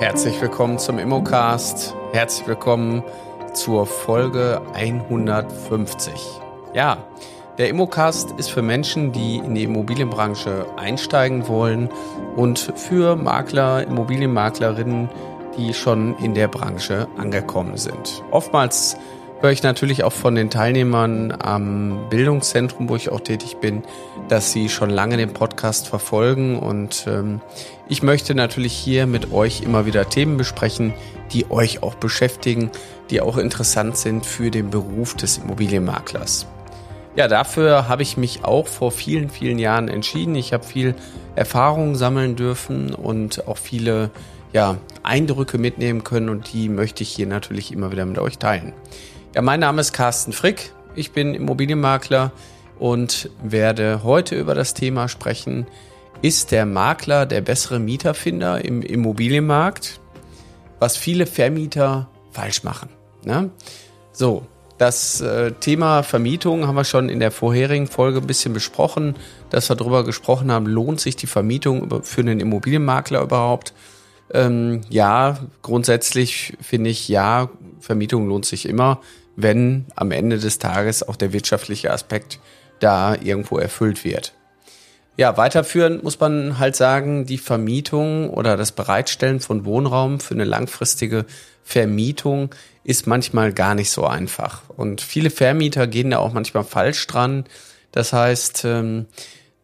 Herzlich 0.00 0.40
willkommen 0.40 0.78
zum 0.78 0.98
Immocast. 0.98 1.94
Herzlich 2.12 2.46
willkommen 2.46 3.02
zur 3.52 3.86
Folge 3.86 4.62
150. 4.74 6.12
Ja, 6.72 6.98
der 7.58 7.68
Immocast 7.68 8.30
ist 8.38 8.50
für 8.50 8.62
Menschen, 8.62 9.10
die 9.10 9.36
in 9.36 9.56
die 9.56 9.64
Immobilienbranche 9.64 10.66
einsteigen 10.76 11.48
wollen 11.48 11.90
und 12.36 12.58
für 12.76 13.16
Makler, 13.16 13.82
Immobilienmaklerinnen, 13.82 15.08
die 15.56 15.74
schon 15.74 16.16
in 16.18 16.34
der 16.34 16.46
Branche 16.46 17.08
angekommen 17.16 17.76
sind. 17.76 18.22
Oftmals 18.30 18.96
höre 19.40 19.50
ich 19.50 19.62
natürlich 19.62 20.04
auch 20.04 20.12
von 20.12 20.34
den 20.34 20.50
Teilnehmern 20.50 21.32
am 21.38 22.08
Bildungszentrum, 22.10 22.88
wo 22.88 22.96
ich 22.96 23.10
auch 23.10 23.20
tätig 23.20 23.58
bin, 23.58 23.82
dass 24.28 24.52
sie 24.52 24.68
schon 24.68 24.90
lange 24.90 25.16
den 25.16 25.32
Podcast 25.32 25.88
verfolgen 25.88 26.58
und 26.58 27.06
ähm, 27.06 27.40
ich 27.88 28.02
möchte 28.02 28.34
natürlich 28.34 28.72
hier 28.72 29.06
mit 29.06 29.32
euch 29.32 29.62
immer 29.62 29.86
wieder 29.86 30.08
Themen 30.08 30.36
besprechen, 30.36 30.92
die 31.32 31.50
euch 31.50 31.82
auch 31.82 31.94
beschäftigen, 31.94 32.70
die 33.10 33.20
auch 33.20 33.36
interessant 33.36 33.96
sind 33.96 34.26
für 34.26 34.50
den 34.50 34.70
Beruf 34.70 35.14
des 35.14 35.38
Immobilienmaklers. 35.38 36.46
Ja, 37.16 37.28
dafür 37.28 37.88
habe 37.88 38.02
ich 38.02 38.16
mich 38.16 38.44
auch 38.44 38.66
vor 38.66 38.92
vielen, 38.92 39.28
vielen 39.30 39.58
Jahren 39.58 39.88
entschieden. 39.88 40.34
Ich 40.34 40.52
habe 40.52 40.64
viel 40.64 40.94
Erfahrung 41.34 41.96
sammeln 41.96 42.36
dürfen 42.36 42.94
und 42.94 43.48
auch 43.48 43.56
viele 43.56 44.10
ja, 44.52 44.76
Eindrücke 45.02 45.58
mitnehmen 45.58 46.04
können 46.04 46.28
und 46.28 46.52
die 46.52 46.68
möchte 46.68 47.02
ich 47.02 47.10
hier 47.10 47.26
natürlich 47.26 47.72
immer 47.72 47.92
wieder 47.92 48.06
mit 48.06 48.18
euch 48.18 48.38
teilen. 48.38 48.72
Ja, 49.34 49.42
mein 49.42 49.60
Name 49.60 49.82
ist 49.82 49.92
Carsten 49.92 50.32
Frick. 50.32 50.72
Ich 50.94 51.12
bin 51.12 51.34
Immobilienmakler 51.34 52.32
und 52.78 53.28
werde 53.42 54.02
heute 54.02 54.36
über 54.36 54.54
das 54.54 54.72
Thema 54.72 55.06
sprechen. 55.08 55.66
Ist 56.22 56.50
der 56.50 56.64
Makler 56.64 57.26
der 57.26 57.42
bessere 57.42 57.78
Mieterfinder 57.78 58.64
im 58.64 58.80
Immobilienmarkt? 58.80 60.00
Was 60.78 60.96
viele 60.96 61.26
Vermieter 61.26 62.08
falsch 62.32 62.64
machen. 62.64 62.88
Ne? 63.22 63.50
So, 64.12 64.46
das 64.78 65.20
äh, 65.20 65.52
Thema 65.52 66.02
Vermietung 66.02 66.66
haben 66.66 66.76
wir 66.76 66.84
schon 66.84 67.10
in 67.10 67.20
der 67.20 67.30
vorherigen 67.30 67.86
Folge 67.86 68.20
ein 68.20 68.26
bisschen 68.26 68.54
besprochen, 68.54 69.14
dass 69.50 69.68
wir 69.68 69.76
darüber 69.76 70.04
gesprochen 70.04 70.50
haben, 70.50 70.66
lohnt 70.66 71.00
sich 71.00 71.16
die 71.16 71.26
Vermietung 71.26 72.02
für 72.02 72.22
einen 72.22 72.40
Immobilienmakler 72.40 73.20
überhaupt? 73.20 73.74
Ähm, 74.32 74.82
ja, 74.90 75.38
grundsätzlich 75.62 76.56
finde 76.60 76.90
ich, 76.90 77.08
ja, 77.08 77.50
Vermietung 77.80 78.28
lohnt 78.28 78.44
sich 78.46 78.68
immer 78.68 79.00
wenn 79.40 79.86
am 79.94 80.10
Ende 80.10 80.36
des 80.38 80.58
Tages 80.58 81.06
auch 81.06 81.14
der 81.14 81.32
wirtschaftliche 81.32 81.92
Aspekt 81.92 82.40
da 82.80 83.14
irgendwo 83.14 83.58
erfüllt 83.58 84.04
wird. 84.04 84.34
Ja, 85.16 85.36
weiterführend 85.36 86.02
muss 86.02 86.18
man 86.18 86.58
halt 86.58 86.74
sagen, 86.74 87.24
die 87.24 87.38
Vermietung 87.38 88.30
oder 88.30 88.56
das 88.56 88.72
Bereitstellen 88.72 89.38
von 89.38 89.64
Wohnraum 89.64 90.18
für 90.18 90.34
eine 90.34 90.44
langfristige 90.44 91.24
Vermietung 91.62 92.52
ist 92.82 93.06
manchmal 93.06 93.52
gar 93.52 93.76
nicht 93.76 93.90
so 93.90 94.06
einfach. 94.06 94.62
Und 94.76 95.02
viele 95.02 95.30
Vermieter 95.30 95.86
gehen 95.86 96.10
da 96.10 96.18
auch 96.18 96.32
manchmal 96.32 96.64
falsch 96.64 97.06
dran. 97.06 97.44
Das 97.92 98.12
heißt, 98.12 98.64
ähm, 98.64 99.06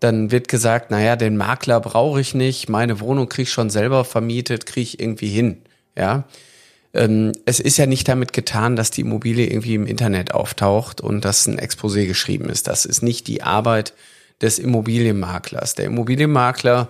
dann 0.05 0.31
wird 0.31 0.49
gesagt, 0.49 0.91
naja, 0.91 1.17
den 1.17 1.37
Makler 1.37 1.81
brauche 1.81 2.21
ich 2.21 2.35
nicht, 2.35 2.69
meine 2.69 3.01
Wohnung 3.01 3.29
kriege 3.29 3.45
ich 3.45 3.53
schon 3.53 3.71
selber 3.71 4.05
vermietet, 4.05 4.67
kriege 4.67 4.83
ich 4.83 5.01
irgendwie 5.01 5.29
hin. 5.29 5.63
Ja, 5.97 6.25
ähm, 6.93 7.33
es 7.47 7.59
ist 7.59 7.79
ja 7.79 7.87
nicht 7.87 8.07
damit 8.07 8.33
getan, 8.33 8.77
dass 8.77 8.91
die 8.91 9.01
Immobilie 9.01 9.47
irgendwie 9.47 9.75
im 9.75 9.87
Internet 9.87 10.33
auftaucht 10.33 11.01
und 11.01 11.25
dass 11.25 11.47
ein 11.47 11.59
Exposé 11.59 12.07
geschrieben 12.07 12.51
ist. 12.51 12.69
Das 12.69 12.85
ist 12.85 13.03
nicht 13.03 13.27
die 13.27 13.43
Arbeit 13.43 13.95
des 14.41 14.59
Immobilienmaklers. 14.59 15.75
Der 15.75 15.87
Immobilienmakler, 15.87 16.89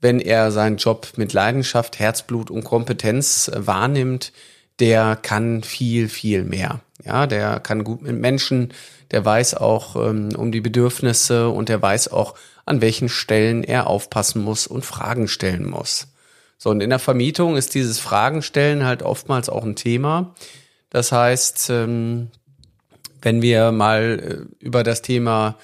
wenn 0.00 0.18
er 0.18 0.50
seinen 0.50 0.76
Job 0.76 1.12
mit 1.16 1.32
Leidenschaft, 1.32 1.98
Herzblut 1.98 2.50
und 2.50 2.64
Kompetenz 2.64 3.48
äh, 3.48 3.66
wahrnimmt, 3.66 4.32
der 4.80 5.16
kann 5.16 5.62
viel, 5.62 6.08
viel 6.08 6.44
mehr. 6.44 6.80
Ja, 7.04 7.26
der 7.26 7.60
kann 7.60 7.84
gut 7.84 8.02
mit 8.02 8.16
Menschen, 8.16 8.72
der 9.10 9.24
weiß 9.24 9.54
auch 9.54 9.96
ähm, 9.96 10.30
um 10.36 10.50
die 10.52 10.60
Bedürfnisse 10.60 11.48
und 11.48 11.68
der 11.68 11.80
weiß 11.80 12.08
auch, 12.08 12.34
an 12.64 12.80
welchen 12.80 13.08
Stellen 13.08 13.62
er 13.62 13.86
aufpassen 13.86 14.42
muss 14.42 14.66
und 14.66 14.84
Fragen 14.84 15.28
stellen 15.28 15.68
muss. 15.68 16.08
So, 16.58 16.70
und 16.70 16.80
in 16.80 16.90
der 16.90 16.98
Vermietung 16.98 17.56
ist 17.56 17.74
dieses 17.74 18.00
Fragenstellen 18.00 18.84
halt 18.84 19.02
oftmals 19.02 19.48
auch 19.48 19.62
ein 19.62 19.76
Thema. 19.76 20.34
Das 20.90 21.12
heißt, 21.12 21.70
ähm, 21.70 22.30
wenn 23.22 23.42
wir 23.42 23.72
mal 23.72 24.48
äh, 24.60 24.64
über 24.64 24.82
das 24.82 25.02
Thema 25.02 25.58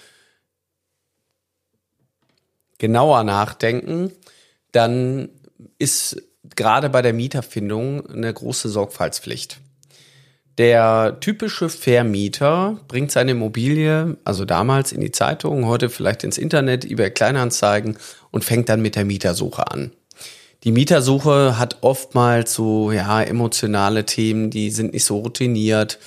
genauer 2.79 3.25
nachdenken, 3.25 4.13
dann 4.73 5.29
ist 5.79 6.23
gerade 6.57 6.89
bei 6.91 7.03
der 7.03 7.13
Mieterfindung 7.13 8.07
eine 8.07 8.33
große 8.33 8.69
Sorgfaltspflicht. 8.69 9.61
Der 10.59 11.17
typische 11.21 11.71
Vermieter 11.71 12.79
bringt 12.87 13.11
seine 13.11 13.31
Immobilie, 13.31 14.19
also 14.25 14.45
damals 14.45 14.93
in 14.93 15.01
die 15.01 15.13
Zeitung, 15.13 15.67
heute 15.67 15.89
vielleicht 15.89 16.25
ins 16.25 16.37
Internet, 16.37 16.85
über 16.85 17.09
Kleinanzeigen 17.09 17.97
und 18.31 18.45
fängt 18.45 18.69
dann 18.69 18.83
mit 18.83 18.95
der 18.95 19.07
Mietersuche 19.07 19.71
an. 19.71 19.93
Die 20.65 20.73
Mietersuche 20.73 21.59
hat 21.59 21.79
oftmals 21.81 22.53
so, 22.53 22.93
ja, 22.93 23.23
emotionale 23.23 24.05
Themen, 24.05 24.51
die 24.51 24.71
sind 24.71 24.93
nicht 24.93 25.05
so 25.05 25.19
routiniert. 25.19 25.99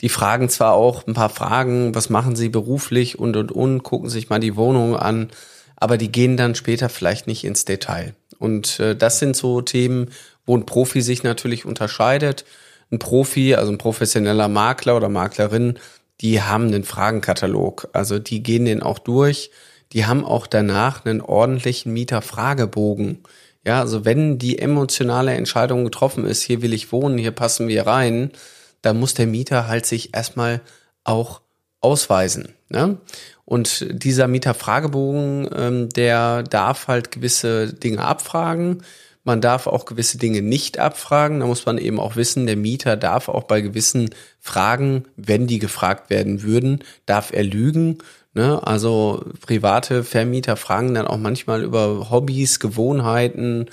Die 0.00 0.08
fragen 0.08 0.48
zwar 0.48 0.74
auch 0.74 1.06
ein 1.06 1.14
paar 1.14 1.28
Fragen, 1.28 1.94
was 1.94 2.08
machen 2.08 2.36
sie 2.36 2.48
beruflich 2.48 3.18
und 3.18 3.36
und 3.36 3.50
und, 3.50 3.82
gucken 3.82 4.08
sich 4.08 4.30
mal 4.30 4.38
die 4.38 4.56
Wohnung 4.56 4.96
an, 4.96 5.28
aber 5.76 5.98
die 5.98 6.10
gehen 6.10 6.36
dann 6.36 6.54
später 6.54 6.88
vielleicht 6.88 7.26
nicht 7.26 7.44
ins 7.44 7.64
Detail. 7.64 8.14
Und 8.38 8.80
äh, 8.80 8.96
das 8.96 9.18
sind 9.18 9.36
so 9.36 9.60
Themen, 9.60 10.10
wo 10.46 10.56
ein 10.56 10.66
Profi 10.66 11.02
sich 11.02 11.22
natürlich 11.22 11.64
unterscheidet. 11.64 12.44
Ein 12.90 12.98
Profi, 12.98 13.54
also 13.54 13.72
ein 13.72 13.78
professioneller 13.78 14.48
Makler 14.48 14.96
oder 14.96 15.08
Maklerin, 15.08 15.78
die 16.20 16.42
haben 16.42 16.66
einen 16.66 16.84
Fragenkatalog. 16.84 17.88
Also 17.92 18.18
die 18.18 18.42
gehen 18.42 18.64
den 18.64 18.82
auch 18.82 18.98
durch. 18.98 19.50
Die 19.92 20.06
haben 20.06 20.24
auch 20.24 20.46
danach 20.46 21.04
einen 21.04 21.20
ordentlichen 21.20 21.92
Mieterfragebogen 21.92 23.22
ja, 23.68 23.80
also 23.80 24.06
wenn 24.06 24.38
die 24.38 24.58
emotionale 24.58 25.34
Entscheidung 25.34 25.84
getroffen 25.84 26.24
ist, 26.24 26.42
hier 26.42 26.62
will 26.62 26.72
ich 26.72 26.90
wohnen, 26.90 27.18
hier 27.18 27.32
passen 27.32 27.68
wir 27.68 27.86
rein, 27.86 28.32
dann 28.80 28.98
muss 28.98 29.12
der 29.12 29.26
Mieter 29.26 29.66
halt 29.66 29.84
sich 29.84 30.14
erstmal 30.14 30.62
auch 31.04 31.42
ausweisen. 31.80 32.54
Ne? 32.68 32.98
Und 33.44 33.86
dieser 33.90 34.28
Mieterfragebogen, 34.28 35.48
ähm, 35.54 35.88
der 35.88 36.42
darf 36.42 36.88
halt 36.88 37.10
gewisse 37.10 37.72
Dinge 37.72 38.00
abfragen. 38.04 38.82
Man 39.24 39.40
darf 39.40 39.66
auch 39.66 39.84
gewisse 39.84 40.18
Dinge 40.18 40.42
nicht 40.42 40.78
abfragen. 40.78 41.40
Da 41.40 41.46
muss 41.46 41.66
man 41.66 41.78
eben 41.78 42.00
auch 42.00 42.16
wissen, 42.16 42.46
der 42.46 42.56
Mieter 42.56 42.96
darf 42.96 43.28
auch 43.28 43.44
bei 43.44 43.60
gewissen 43.60 44.10
Fragen, 44.40 45.04
wenn 45.16 45.46
die 45.46 45.58
gefragt 45.58 46.10
werden 46.10 46.42
würden, 46.42 46.84
darf 47.06 47.32
er 47.32 47.42
lügen. 47.42 47.98
Ne? 48.34 48.66
Also 48.66 49.24
private 49.40 50.04
Vermieter 50.04 50.56
fragen 50.56 50.94
dann 50.94 51.06
auch 51.06 51.18
manchmal 51.18 51.62
über 51.62 52.10
Hobbys, 52.10 52.60
Gewohnheiten. 52.60 53.66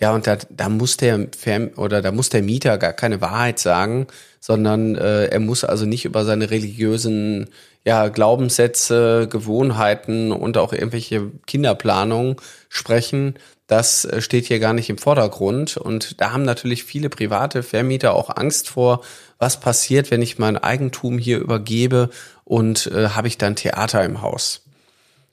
Ja, 0.00 0.14
und 0.14 0.26
da, 0.26 0.38
da 0.48 0.70
muss 0.70 0.96
der 0.96 1.28
Verm 1.36 1.70
oder 1.76 2.00
da 2.00 2.10
muss 2.10 2.30
der 2.30 2.42
Mieter 2.42 2.78
gar 2.78 2.94
keine 2.94 3.20
Wahrheit 3.20 3.58
sagen, 3.58 4.06
sondern 4.40 4.96
äh, 4.96 5.26
er 5.26 5.40
muss 5.40 5.62
also 5.62 5.84
nicht 5.84 6.06
über 6.06 6.24
seine 6.24 6.50
religiösen 6.50 7.50
ja, 7.84 8.08
Glaubenssätze, 8.08 9.28
Gewohnheiten 9.30 10.32
und 10.32 10.56
auch 10.56 10.72
irgendwelche 10.72 11.30
Kinderplanungen 11.46 12.36
sprechen. 12.70 13.34
Das 13.66 14.06
äh, 14.06 14.22
steht 14.22 14.46
hier 14.46 14.58
gar 14.58 14.72
nicht 14.72 14.88
im 14.88 14.98
Vordergrund. 14.98 15.76
Und 15.76 16.20
da 16.20 16.32
haben 16.32 16.44
natürlich 16.44 16.84
viele 16.84 17.10
private 17.10 17.62
Vermieter 17.62 18.14
auch 18.14 18.34
Angst 18.34 18.70
vor, 18.70 19.02
was 19.38 19.60
passiert, 19.60 20.10
wenn 20.10 20.22
ich 20.22 20.38
mein 20.38 20.56
Eigentum 20.56 21.18
hier 21.18 21.38
übergebe 21.38 22.08
und 22.44 22.86
äh, 22.86 23.10
habe 23.10 23.28
ich 23.28 23.36
dann 23.36 23.54
Theater 23.54 24.02
im 24.04 24.22
Haus. 24.22 24.62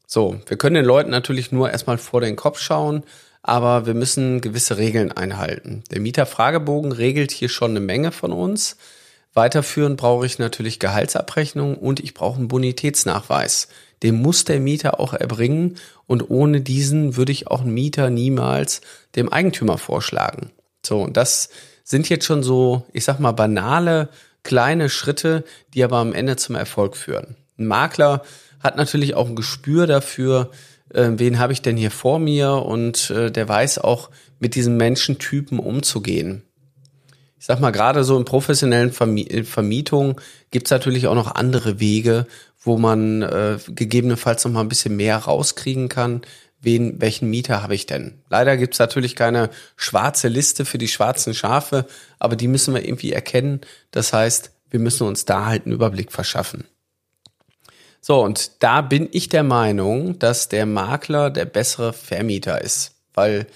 So, 0.06 0.40
wir 0.46 0.58
können 0.58 0.76
den 0.76 0.86
Leuten 0.86 1.10
natürlich 1.10 1.52
nur 1.52 1.70
erstmal 1.70 1.98
vor 1.98 2.22
den 2.22 2.36
Kopf 2.36 2.60
schauen, 2.60 3.04
aber 3.44 3.86
wir 3.86 3.94
müssen 3.94 4.42
gewisse 4.42 4.78
Regeln 4.78 5.12
einhalten. 5.12 5.84
Der 5.92 6.00
Mieterfragebogen 6.00 6.92
regelt 6.92 7.32
hier 7.32 7.50
schon 7.50 7.72
eine 7.72 7.80
Menge 7.80 8.12
von 8.12 8.32
uns. 8.32 8.78
Weiterführend 9.34 9.98
brauche 9.98 10.26
ich 10.26 10.40
natürlich 10.40 10.80
Gehaltsabrechnung 10.80 11.76
und 11.76 12.00
ich 12.00 12.14
brauche 12.14 12.40
einen 12.40 12.48
Bonitätsnachweis. 12.48 13.68
Den 14.04 14.22
muss 14.22 14.46
der 14.46 14.60
Mieter 14.60 15.00
auch 15.00 15.14
erbringen 15.14 15.78
und 16.06 16.30
ohne 16.30 16.62
diesen 16.62 17.16
würde 17.16 17.32
ich 17.32 17.48
auch 17.48 17.62
einen 17.62 17.74
Mieter 17.74 18.10
niemals 18.10 18.82
dem 19.16 19.32
Eigentümer 19.32 19.78
vorschlagen. 19.78 20.52
So, 20.86 21.02
und 21.02 21.18
das 21.18 21.50
sind 21.84 22.10
jetzt 22.10 22.26
schon 22.26 22.44
so, 22.44 22.84
ich 22.94 23.06
sag 23.06 23.20
mal, 23.20 23.32
banale 23.32 24.10
kleine 24.44 24.90
Schritte, 24.90 25.44
die 25.74 25.84
aber 25.84 25.98
am 25.98 26.14
Ende 26.14 26.36
zum 26.36 26.56
Erfolg 26.56 26.96
führen. 26.96 27.36
Ein 27.58 27.68
Makler 27.68 28.24
hat 28.60 28.78
natürlich 28.78 29.16
auch 29.16 29.28
ein 29.28 29.36
Gespür 29.36 29.88
dafür, 29.88 30.52
äh, 30.94 31.10
wen 31.14 31.40
habe 31.40 31.54
ich 31.54 31.62
denn 31.62 31.78
hier 31.78 31.92
vor 31.92 32.20
mir 32.20 32.52
und 32.54 33.10
äh, 33.10 33.32
der 33.32 33.48
weiß 33.48 33.80
auch, 33.80 34.10
mit 34.40 34.56
diesen 34.56 34.78
Menschentypen 34.78 35.60
umzugehen. 35.60 36.44
Ich 37.40 37.46
sag 37.46 37.60
mal, 37.60 37.72
gerade 37.72 38.04
so 38.04 38.18
in 38.18 38.26
professionellen 38.26 38.92
Vermietungen 38.92 40.16
gibt 40.52 40.68
es 40.68 40.72
natürlich 40.72 41.08
auch 41.08 41.16
noch 41.16 41.36
andere 41.36 41.80
Wege, 41.80 42.26
wo 42.60 42.78
man 42.78 43.22
äh, 43.22 43.58
gegebenenfalls 43.68 44.44
noch 44.44 44.52
mal 44.52 44.62
ein 44.62 44.70
bisschen 44.70 44.96
mehr 44.96 45.18
rauskriegen 45.18 45.88
kann, 45.88 46.22
wen, 46.60 47.00
welchen 47.00 47.30
Mieter 47.30 47.62
habe 47.62 47.76
ich 47.76 47.86
denn? 47.86 48.22
Leider 48.30 48.58
gibt's 48.58 48.80
natürlich 48.80 49.16
keine 49.16 49.50
schwarze 49.76 50.28
Liste 50.28 50.66
für 50.66 50.78
die 50.78 50.88
schwarzen 50.88 51.34
Schafe, 51.34 51.86
aber 52.20 52.36
die 52.36 52.48
müssen 52.48 52.74
wir 52.74 52.84
irgendwie 52.84 53.14
erkennen. 53.14 53.62
Das 53.92 54.14
heißt, 54.14 54.52
wir 54.70 54.80
müssen 54.80 55.08
uns 55.08 55.26
da 55.26 55.46
halt 55.46 55.66
einen 55.66 55.76
Überblick 55.76 56.12
verschaffen. 56.12 56.66
So, 58.08 58.24
und 58.24 58.64
da 58.64 58.80
bin 58.80 59.10
ich 59.12 59.28
der 59.28 59.44
Meinung, 59.44 60.18
dass 60.18 60.48
der 60.48 60.66
Makler 60.66 61.30
der 61.30 61.44
bessere 61.44 61.92
Vermieter 61.92 62.62
ist, 62.62 62.94
weil 63.14 63.48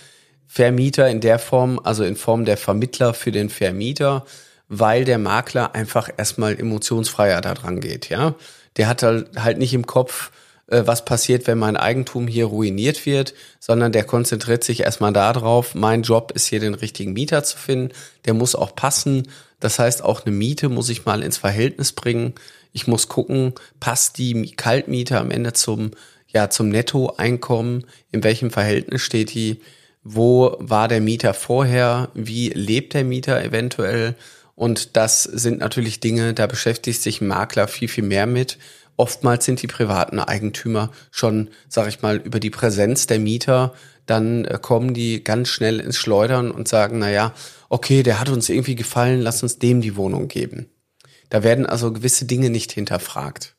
Vermieter 0.46 1.10
in 1.10 1.22
der 1.22 1.40
Form, 1.40 1.80
also 1.82 2.04
in 2.04 2.18
Form 2.18 2.44
der 2.44 2.58
Vermittler 2.58 3.14
für 3.14 3.32
den 3.32 3.50
Vermieter, 3.50 4.26
weil 4.68 5.06
der 5.06 5.20
Makler 5.20 5.74
einfach 5.74 6.10
erstmal 6.18 6.60
emotionsfreier 6.60 7.40
da 7.40 7.54
dran 7.54 7.80
geht, 7.80 8.10
ja. 8.10 8.36
Der 8.76 8.90
hat 8.90 9.04
halt 9.04 9.58
nicht 9.58 9.74
im 9.74 9.86
Kopf, 9.86 10.32
äh, 10.68 10.84
was 10.86 11.06
passiert, 11.06 11.48
wenn 11.48 11.58
mein 11.58 11.78
Eigentum 11.78 12.28
hier 12.28 12.48
ruiniert 12.48 13.06
wird, 13.06 13.34
sondern 13.62 13.94
der 13.94 14.04
konzentriert 14.04 14.66
sich 14.66 14.82
erstmal 14.82 15.14
darauf, 15.14 15.76
mein 15.76 16.02
Job 16.02 16.34
ist 16.36 16.48
hier 16.48 16.60
den 16.60 16.74
richtigen 16.74 17.14
Mieter 17.14 17.46
zu 17.46 17.58
finden, 17.58 17.94
der 18.26 18.34
muss 18.34 18.56
auch 18.56 18.76
passen. 18.76 19.30
Das 19.62 19.80
heißt, 19.80 20.04
auch 20.04 20.26
eine 20.26 20.36
Miete 20.36 20.68
muss 20.68 20.90
ich 20.90 21.06
mal 21.06 21.24
ins 21.24 21.38
Verhältnis 21.38 21.94
bringen. 21.94 22.34
Ich 22.72 22.88
muss 22.88 23.08
gucken, 23.08 23.54
passt 23.80 24.18
die 24.18 24.52
Kaltmiete 24.56 25.20
am 25.20 25.32
Ende 25.32 25.54
zum, 25.54 25.92
ja, 26.28 26.50
zum 26.50 26.70
Nettoeinkommen? 26.70 27.86
In 28.12 28.24
welchem 28.24 28.52
Verhältnis 28.52 29.02
steht 29.02 29.34
die? 29.34 29.62
Wo 30.04 30.56
war 30.60 30.88
der 30.88 31.02
Mieter 31.02 31.34
vorher? 31.34 32.10
Wie 32.14 32.50
lebt 32.50 32.94
der 32.94 33.04
Mieter 33.04 33.44
eventuell? 33.44 34.16
Und 34.56 34.96
das 34.96 35.24
sind 35.24 35.60
natürlich 35.60 36.00
Dinge, 36.00 36.34
da 36.34 36.48
beschäftigt 36.48 37.02
sich 37.02 37.22
ein 37.22 37.28
Makler 37.28 37.68
viel, 37.68 37.88
viel 37.88 38.04
mehr 38.04 38.28
mit 38.28 38.58
Oftmals 39.02 39.46
sind 39.46 39.64
die 39.64 39.68
privaten 39.68 40.20
Eigentümer 40.20 40.92
schon, 41.10 41.50
sag 41.68 41.88
ich 41.88 42.04
mal, 42.04 42.18
über 42.18 42.40
die 42.40 42.52
Präsenz 42.52 43.08
der 43.08 43.18
Mieter, 43.18 43.74
dann 44.06 44.46
äh, 44.46 44.60
kommen 44.62 44.94
die 44.94 45.24
ganz 45.24 45.48
schnell 45.50 45.80
ins 45.80 45.98
Schleudern 45.98 46.52
und 46.52 46.68
sagen, 46.68 47.00
na 47.00 47.10
ja, 47.10 47.34
okay, 47.70 48.04
der 48.04 48.20
hat 48.20 48.30
uns 48.30 48.48
irgendwie 48.48 48.76
gefallen, 48.76 49.22
lass 49.22 49.42
uns 49.42 49.58
dem 49.58 49.82
die 49.82 49.96
Wohnung 49.96 50.28
geben. 50.28 50.68
Da 51.32 51.44
werden 51.44 51.66
also 51.66 51.94
gewisse 51.94 52.26
Dinge 52.26 52.50
nicht 52.50 52.74
hinterfragt. 52.74 53.56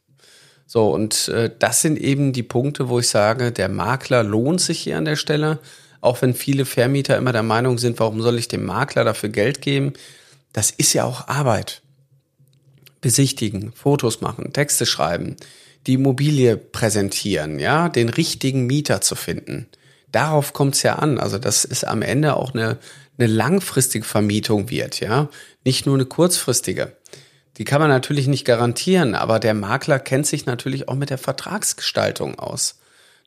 So, 0.66 0.92
und 0.92 1.28
äh, 1.28 1.50
das 1.58 1.80
sind 1.80 1.98
eben 1.98 2.32
die 2.32 2.42
Punkte, 2.42 2.88
wo 2.90 2.98
ich 2.98 3.08
sage, 3.08 3.50
der 3.50 3.70
Makler 3.70 4.22
lohnt 4.22 4.60
sich 4.60 4.80
hier 4.80 4.98
an 4.98 5.06
der 5.06 5.16
Stelle. 5.16 5.58
Auch 6.02 6.20
wenn 6.20 6.34
viele 6.34 6.66
Vermieter 6.66 7.16
immer 7.16 7.32
der 7.32 7.42
Meinung 7.42 7.78
sind, 7.78 7.98
warum 7.98 8.20
soll 8.20 8.38
ich 8.38 8.46
dem 8.46 8.64
Makler 8.66 9.04
dafür 9.04 9.30
Geld 9.30 9.62
geben? 9.62 9.94
Das 10.52 10.70
ist 10.70 10.92
ja 10.92 11.04
auch 11.04 11.28
Arbeit 11.28 11.80
besichtigen, 13.00 13.72
Fotos 13.72 14.20
machen, 14.20 14.52
Texte 14.52 14.84
schreiben, 14.84 15.36
die 15.86 15.94
Immobilie 15.94 16.58
präsentieren, 16.58 17.58
ja, 17.58 17.88
den 17.88 18.10
richtigen 18.10 18.66
Mieter 18.66 19.00
zu 19.00 19.14
finden. 19.14 19.66
Darauf 20.12 20.52
kommt 20.52 20.74
es 20.74 20.82
ja 20.82 20.96
an. 20.96 21.18
Also, 21.18 21.38
dass 21.38 21.64
es 21.64 21.84
am 21.84 22.02
Ende 22.02 22.36
auch 22.36 22.52
eine, 22.52 22.78
eine 23.16 23.28
langfristige 23.28 24.04
Vermietung 24.04 24.68
wird, 24.68 25.00
ja, 25.00 25.30
nicht 25.64 25.86
nur 25.86 25.94
eine 25.94 26.04
kurzfristige. 26.04 26.96
Die 27.58 27.64
kann 27.64 27.80
man 27.80 27.90
natürlich 27.90 28.28
nicht 28.28 28.44
garantieren, 28.44 29.14
aber 29.14 29.38
der 29.38 29.54
Makler 29.54 29.98
kennt 29.98 30.26
sich 30.26 30.46
natürlich 30.46 30.88
auch 30.88 30.94
mit 30.94 31.10
der 31.10 31.18
Vertragsgestaltung 31.18 32.38
aus. 32.38 32.78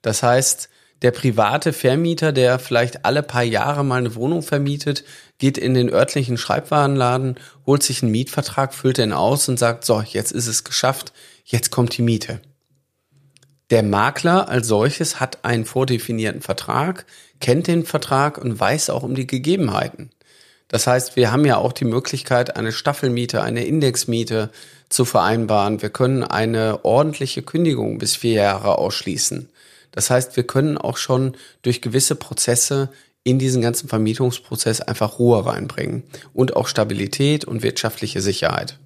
Das 0.02 0.24
heißt, 0.24 0.70
der 1.02 1.12
private 1.12 1.74
Vermieter, 1.74 2.32
der 2.32 2.58
vielleicht 2.58 3.06
alle 3.06 3.22
paar 3.22 3.44
Jahre 3.44 3.84
mal 3.84 3.98
eine 3.98 4.16
Wohnung 4.16 4.42
vermietet, 4.42 5.04
geht 5.38 5.58
in 5.58 5.74
den 5.74 5.92
örtlichen 5.92 6.38
Schreibwarenladen, 6.38 7.36
holt 7.66 7.84
sich 7.84 8.02
einen 8.02 8.12
Mietvertrag, 8.12 8.74
füllt 8.74 8.98
den 8.98 9.14
aus 9.14 9.48
und 9.50 9.60
sagt, 9.60 9.86
so, 9.86 10.02
jetzt 10.02 10.32
ist 10.32 10.48
es 10.48 10.64
geschafft, 10.64 11.14
jetzt 11.44 11.70
kommt 11.70 11.98
die 11.98 12.02
Miete. 12.02 12.40
Der 13.72 13.84
Makler 13.84 14.48
als 14.48 14.68
solches 14.68 15.20
hat 15.20 15.44
einen 15.44 15.66
vordefinierten 15.66 16.42
Vertrag, 16.42 17.06
kennt 17.40 17.68
den 17.68 17.86
Vertrag 17.86 18.38
und 18.38 18.60
weiß 18.60 18.90
auch 18.90 19.04
um 19.04 19.16
die 19.16 19.28
Gegebenheiten. 19.28 20.12
Das 20.68 20.88
heißt, 20.88 21.16
wir 21.16 21.32
haben 21.32 21.46
ja 21.46 21.58
auch 21.58 21.74
die 21.74 21.86
Möglichkeit, 21.86 22.56
eine 22.56 22.72
Staffelmiete, 22.72 23.44
eine 23.44 23.66
Indexmiete 23.66 24.50
zu 24.90 25.06
vereinbaren. 25.06 25.82
Wir 25.82 25.90
können 25.90 26.24
eine 26.24 26.84
ordentliche 26.84 27.44
Kündigung 27.44 27.98
bis 27.98 28.16
vier 28.16 28.34
Jahre 28.34 28.78
ausschließen. 28.78 29.50
Das 29.92 30.10
heißt, 30.10 30.36
wir 30.36 30.46
können 30.46 30.78
auch 30.78 30.98
schon 30.98 31.36
durch 31.62 31.82
gewisse 31.82 32.16
Prozesse 32.16 32.90
in 33.24 33.40
diesen 33.40 33.62
ganzen 33.62 33.90
Vermietungsprozess 33.90 34.82
einfach 34.82 35.20
Ruhe 35.20 35.46
reinbringen 35.46 36.04
und 36.34 36.56
auch 36.56 36.68
Stabilität 36.68 37.46
und 37.46 37.64
wirtschaftliche 37.64 38.22
Sicherheit. 38.22 38.78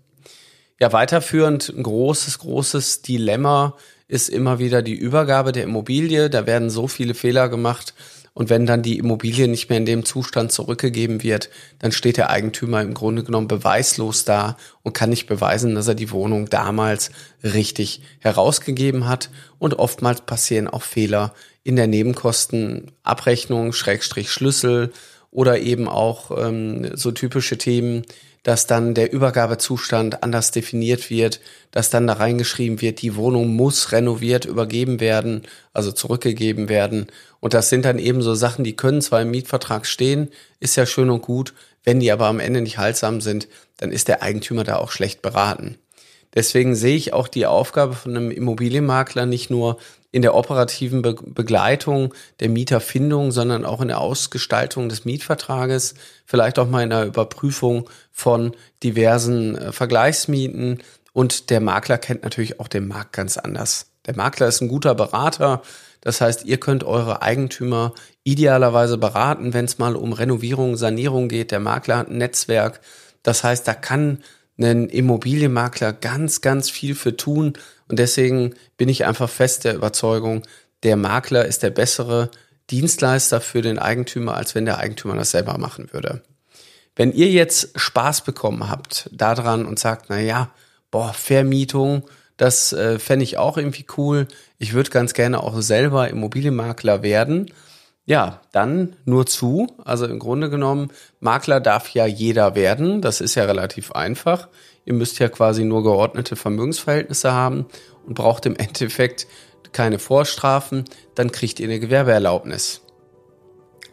Ja, 0.81 0.93
weiterführend 0.93 1.69
ein 1.69 1.83
großes, 1.83 2.39
großes 2.39 3.01
Dilemma 3.01 3.75
ist 4.07 4.29
immer 4.29 4.59
wieder 4.59 4.81
die 4.81 4.95
Übergabe 4.95 5.51
der 5.51 5.63
Immobilie. 5.63 6.29
Da 6.29 6.45
werden 6.45 6.69
so 6.69 6.87
viele 6.87 7.13
Fehler 7.13 7.49
gemacht 7.49 7.93
und 8.33 8.49
wenn 8.49 8.65
dann 8.65 8.81
die 8.81 8.97
Immobilie 8.97 9.49
nicht 9.49 9.67
mehr 9.67 9.79
in 9.79 9.85
dem 9.85 10.05
Zustand 10.05 10.53
zurückgegeben 10.53 11.23
wird, 11.23 11.49
dann 11.79 11.91
steht 11.91 12.15
der 12.15 12.29
Eigentümer 12.29 12.81
im 12.81 12.93
Grunde 12.93 13.25
genommen 13.25 13.49
beweislos 13.49 14.23
da 14.23 14.55
und 14.81 14.93
kann 14.93 15.09
nicht 15.09 15.27
beweisen, 15.27 15.75
dass 15.75 15.89
er 15.89 15.95
die 15.95 16.11
Wohnung 16.11 16.47
damals 16.49 17.11
richtig 17.43 18.01
herausgegeben 18.19 19.09
hat. 19.09 19.29
Und 19.57 19.77
oftmals 19.77 20.21
passieren 20.21 20.69
auch 20.69 20.83
Fehler 20.83 21.33
in 21.63 21.75
der 21.75 21.87
Nebenkostenabrechnung, 21.87 23.73
Schrägstrich 23.73 24.31
Schlüssel 24.31 24.93
oder 25.31 25.59
eben 25.59 25.87
auch 25.87 26.31
ähm, 26.37 26.95
so 26.95 27.11
typische 27.11 27.57
Themen 27.57 28.03
dass 28.43 28.67
dann 28.67 28.93
der 28.93 29.11
Übergabezustand 29.11 30.23
anders 30.23 30.51
definiert 30.51 31.09
wird, 31.09 31.41
dass 31.71 31.89
dann 31.89 32.07
da 32.07 32.13
reingeschrieben 32.13 32.81
wird, 32.81 33.01
die 33.01 33.15
Wohnung 33.15 33.55
muss 33.55 33.91
renoviert 33.91 34.45
übergeben 34.45 34.99
werden, 34.99 35.43
also 35.73 35.91
zurückgegeben 35.91 36.69
werden. 36.69 37.07
Und 37.41 37.53
das 37.53 37.69
sind 37.69 37.85
dann 37.85 37.99
eben 37.99 38.21
so 38.21 38.35
Sachen, 38.35 38.63
die 38.63 38.75
können 38.75 39.01
zwar 39.01 39.21
im 39.21 39.31
Mietvertrag 39.31 39.85
stehen, 39.85 40.29
ist 40.59 40.77
ja 40.77 40.85
schön 40.85 41.09
und 41.09 41.21
gut, 41.21 41.53
wenn 41.83 41.99
die 41.99 42.11
aber 42.11 42.27
am 42.27 42.39
Ende 42.39 42.61
nicht 42.61 42.77
heilsam 42.77 43.21
sind, 43.21 43.47
dann 43.77 43.91
ist 43.91 44.07
der 44.07 44.21
Eigentümer 44.21 44.63
da 44.63 44.77
auch 44.77 44.91
schlecht 44.91 45.21
beraten. 45.21 45.77
Deswegen 46.35 46.75
sehe 46.75 46.95
ich 46.95 47.13
auch 47.13 47.27
die 47.27 47.45
Aufgabe 47.45 47.93
von 47.93 48.15
einem 48.15 48.31
Immobilienmakler 48.31 49.25
nicht 49.25 49.49
nur 49.49 49.77
in 50.11 50.21
der 50.21 50.35
operativen 50.35 51.01
Be 51.01 51.15
Begleitung 51.21 52.13
der 52.39 52.49
Mieterfindung, 52.49 53.31
sondern 53.31 53.65
auch 53.65 53.81
in 53.81 53.89
der 53.89 53.99
Ausgestaltung 53.99 54.89
des 54.89 55.05
Mietvertrages, 55.05 55.93
vielleicht 56.25 56.57
auch 56.57 56.67
mal 56.67 56.83
in 56.83 56.89
der 56.89 57.05
Überprüfung 57.05 57.89
von 58.11 58.55
diversen 58.83 59.55
äh, 59.55 59.71
Vergleichsmieten. 59.71 60.81
Und 61.13 61.49
der 61.49 61.59
Makler 61.59 61.97
kennt 61.97 62.23
natürlich 62.23 62.59
auch 62.59 62.67
den 62.67 62.87
Markt 62.87 63.13
ganz 63.13 63.37
anders. 63.37 63.87
Der 64.05 64.15
Makler 64.15 64.47
ist 64.47 64.61
ein 64.61 64.67
guter 64.67 64.95
Berater. 64.95 65.61
Das 66.01 66.21
heißt, 66.21 66.45
ihr 66.45 66.59
könnt 66.59 66.83
eure 66.83 67.21
Eigentümer 67.21 67.93
idealerweise 68.23 68.97
beraten, 68.97 69.53
wenn 69.53 69.65
es 69.65 69.79
mal 69.79 69.95
um 69.95 70.13
Renovierung, 70.13 70.77
Sanierung 70.77 71.27
geht. 71.27 71.51
Der 71.51 71.59
Makler 71.59 71.97
hat 71.97 72.09
ein 72.09 72.17
Netzwerk. 72.17 72.79
Das 73.21 73.43
heißt, 73.43 73.67
da 73.67 73.73
kann 73.73 74.23
ein 74.59 74.89
Immobilienmakler 74.89 75.93
ganz, 75.93 76.41
ganz 76.41 76.69
viel 76.69 76.95
für 76.95 77.15
tun. 77.15 77.53
Und 77.87 77.99
deswegen 77.99 78.55
bin 78.77 78.89
ich 78.89 79.05
einfach 79.05 79.29
fest 79.29 79.63
der 79.63 79.75
Überzeugung, 79.75 80.43
der 80.83 80.95
Makler 80.95 81.45
ist 81.45 81.63
der 81.63 81.71
bessere 81.71 82.29
Dienstleister 82.69 83.41
für 83.41 83.61
den 83.61 83.79
Eigentümer, 83.79 84.35
als 84.35 84.55
wenn 84.55 84.65
der 84.65 84.77
Eigentümer 84.77 85.15
das 85.15 85.31
selber 85.31 85.57
machen 85.57 85.91
würde. 85.91 86.21
Wenn 86.95 87.11
ihr 87.11 87.29
jetzt 87.29 87.79
Spaß 87.79 88.23
bekommen 88.23 88.69
habt 88.69 89.09
daran 89.11 89.65
und 89.65 89.79
sagt, 89.79 90.05
na 90.09 90.19
ja, 90.19 90.51
boah, 90.91 91.13
Vermietung, 91.13 92.03
das 92.37 92.73
äh, 92.73 92.99
fände 92.99 93.23
ich 93.23 93.37
auch 93.37 93.57
irgendwie 93.57 93.85
cool. 93.97 94.27
Ich 94.57 94.73
würde 94.73 94.89
ganz 94.89 95.13
gerne 95.13 95.41
auch 95.41 95.61
selber 95.61 96.09
Immobilienmakler 96.09 97.03
werden 97.03 97.51
ja, 98.09 98.41
dann 98.51 98.95
nur 99.05 99.27
zu. 99.27 99.67
Also 99.85 100.07
im 100.07 100.17
Grunde 100.17 100.49
genommen, 100.49 100.89
Makler 101.19 101.59
darf 101.59 101.89
ja 101.91 102.07
jeder 102.07 102.55
werden. 102.55 103.03
Das 103.03 103.21
ist 103.21 103.35
ja 103.35 103.45
relativ 103.45 103.91
einfach. 103.91 104.47
Ihr 104.83 104.95
müsst 104.95 105.19
ja 105.19 105.29
quasi 105.29 105.63
nur 105.63 105.83
geordnete 105.83 106.35
Vermögensverhältnisse 106.35 107.33
haben 107.33 107.67
und 108.07 108.15
braucht 108.15 108.47
im 108.47 108.55
Endeffekt 108.57 109.27
keine 109.73 109.99
Vorstrafen. 109.99 110.85
Dann 111.13 111.31
kriegt 111.31 111.59
ihr 111.59 111.67
eine 111.67 111.79
Gewerbeerlaubnis. 111.79 112.81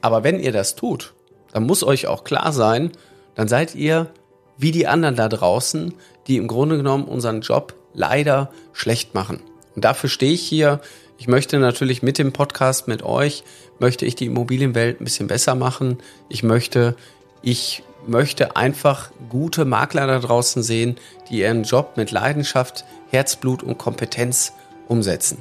Aber 0.00 0.24
wenn 0.24 0.40
ihr 0.40 0.52
das 0.52 0.76
tut, 0.76 1.12
dann 1.52 1.64
muss 1.64 1.84
euch 1.84 2.06
auch 2.06 2.24
klar 2.24 2.54
sein, 2.54 2.92
dann 3.34 3.48
seid 3.48 3.74
ihr 3.74 4.08
wie 4.56 4.72
die 4.72 4.86
anderen 4.86 5.16
da 5.16 5.28
draußen, 5.28 5.92
die 6.26 6.38
im 6.38 6.48
Grunde 6.48 6.78
genommen 6.78 7.04
unseren 7.04 7.42
Job 7.42 7.74
leider 7.92 8.50
schlecht 8.72 9.12
machen. 9.12 9.42
Und 9.74 9.84
dafür 9.84 10.08
stehe 10.08 10.32
ich 10.32 10.40
hier. 10.40 10.80
Ich 11.18 11.28
möchte 11.28 11.58
natürlich 11.58 12.02
mit 12.02 12.18
dem 12.18 12.32
Podcast 12.32 12.88
mit 12.88 13.02
euch 13.02 13.42
möchte 13.78 14.04
ich 14.04 14.14
die 14.14 14.26
Immobilienwelt 14.26 15.00
ein 15.00 15.04
bisschen 15.04 15.28
besser 15.28 15.54
machen. 15.54 15.98
Ich 16.28 16.42
möchte, 16.42 16.94
ich 17.42 17.82
möchte 18.06 18.56
einfach 18.56 19.10
gute 19.28 19.64
Makler 19.64 20.06
da 20.06 20.18
draußen 20.18 20.62
sehen, 20.62 20.96
die 21.28 21.40
ihren 21.40 21.64
Job 21.64 21.96
mit 21.96 22.10
Leidenschaft, 22.10 22.84
Herzblut 23.10 23.62
und 23.62 23.78
Kompetenz 23.78 24.52
umsetzen. 24.88 25.38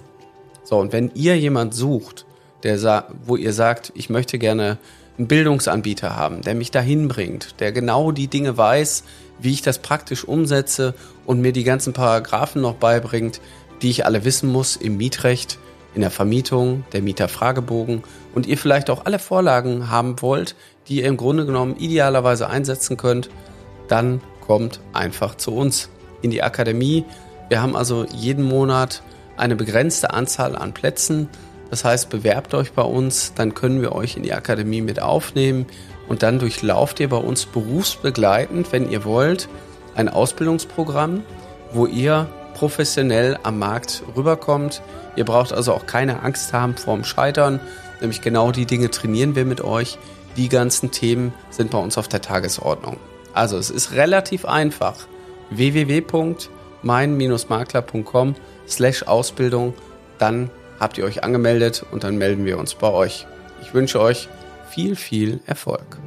So, 0.64 0.78
und 0.78 0.94
wenn 0.94 1.12
ihr 1.14 1.38
jemand 1.38 1.74
sucht, 1.74 2.26
der 2.64 3.06
wo 3.26 3.36
ihr 3.36 3.54
sagt, 3.54 3.92
ich 3.96 4.10
möchte 4.10 4.40
gerne 4.40 4.78
einen 5.18 5.28
Bildungsanbieter 5.28 6.16
haben, 6.16 6.42
der 6.42 6.56
mich 6.56 6.72
dahin 6.72 7.08
bringt, 7.08 7.60
der 7.60 7.72
genau 7.72 8.12
die 8.12 8.28
Dinge 8.28 8.58
weiß, 8.58 9.04
wie 9.40 9.52
ich 9.52 9.62
das 9.62 9.80
praktisch 9.80 10.24
umsetze 10.24 10.94
und 11.26 11.42
mir 11.42 11.52
die 11.52 11.64
ganzen 11.64 11.94
Paragraphen 11.94 12.62
noch 12.62 12.76
beibringt, 12.76 13.40
die 13.82 13.90
ich 13.90 14.06
alle 14.06 14.26
wissen 14.26 14.52
muss 14.52 14.76
im 14.76 14.98
Mietrecht, 14.98 15.60
in 15.96 16.02
der 16.02 16.12
Vermietung, 16.12 16.84
der 16.94 17.02
Mieterfragebogen 17.02 18.04
und 18.36 18.46
ihr 18.46 18.58
vielleicht 18.58 18.90
auch 18.90 19.06
alle 19.06 19.18
Vorlagen 19.18 19.90
haben 19.90 20.22
wollt, 20.22 20.56
die 20.88 20.98
ihr 20.98 21.06
im 21.06 21.18
Grunde 21.18 21.46
genommen 21.46 21.78
idealerweise 21.78 22.50
einsetzen 22.50 22.98
könnt, 22.98 23.30
dann 23.88 24.22
kommt 24.46 24.82
einfach 24.94 25.36
zu 25.36 25.56
uns 25.56 25.90
in 26.22 26.32
die 26.32 26.44
Akademie. 26.44 27.06
Wir 27.50 27.62
haben 27.62 27.76
also 27.76 28.06
jeden 28.14 28.44
Monat 28.44 29.02
eine 29.38 29.56
begrenzte 29.56 30.12
Anzahl 30.12 30.56
an 30.56 30.74
Plätzen. 30.74 31.30
Das 31.70 31.84
heißt, 31.84 32.10
bewerbt 32.10 32.54
euch 32.54 32.74
bei 32.74 32.84
uns, 32.84 33.34
dann 33.34 33.54
können 33.54 33.82
wir 33.82 33.94
euch 33.94 34.18
in 34.18 34.24
die 34.24 34.34
Akademie 34.34 34.82
mit 34.82 35.02
aufnehmen 35.02 35.66
und 36.08 36.24
dann 36.24 36.40
durchlauft 36.40 37.00
ihr 37.00 37.10
bei 37.10 37.18
uns 37.18 37.46
berufsbegleitend, 37.46 38.72
wenn 38.72 38.90
ihr 38.90 39.04
wollt, 39.06 39.50
ein 39.96 40.10
Ausbildungsprogramm, 40.10 41.24
wo 41.72 41.86
ihr 41.86 42.28
professionell 42.56 43.38
am 43.44 43.60
Markt 43.60 44.02
rüberkommt. 44.16 44.82
Ihr 45.16 45.26
braucht 45.26 45.54
also 45.54 45.74
auch 45.74 45.86
keine 45.86 46.24
Angst 46.24 46.54
haben 46.54 46.76
vorm 46.76 47.04
Scheitern, 47.04 47.60
nämlich 48.02 48.22
genau 48.22 48.52
die 48.52 48.66
Dinge 48.66 48.90
trainieren 48.90 49.36
wir 49.36 49.46
mit 49.46 49.62
euch. 49.62 50.00
Die 50.38 50.50
ganzen 50.50 50.90
Themen 50.90 51.36
sind 51.52 51.70
bei 51.72 51.78
uns 51.78 52.00
auf 52.00 52.08
der 52.08 52.22
Tagesordnung. 52.22 52.98
Also 53.34 53.58
es 53.58 53.70
ist 53.70 53.92
relativ 53.92 54.46
einfach. 54.46 54.96
www.mein-makler.com 55.52 58.36
slash 58.68 59.04
Ausbildung. 59.04 59.76
Dann 60.18 60.50
habt 60.80 60.98
ihr 60.98 61.04
euch 61.06 61.24
angemeldet 61.24 61.86
und 61.92 62.04
dann 62.04 62.18
melden 62.18 62.46
wir 62.46 62.58
uns 62.58 62.74
bei 62.74 62.92
euch. 62.92 63.28
Ich 63.62 63.72
wünsche 63.74 64.02
euch 64.02 64.28
viel, 64.70 64.96
viel 64.96 65.42
Erfolg. 65.46 66.00